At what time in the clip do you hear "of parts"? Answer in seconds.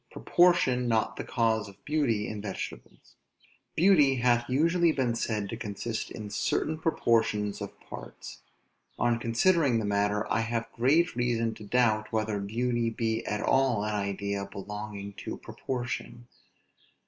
7.61-8.41